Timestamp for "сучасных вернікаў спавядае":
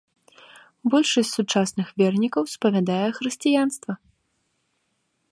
1.37-3.03